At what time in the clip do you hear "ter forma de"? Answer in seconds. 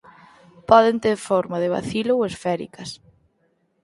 1.03-1.69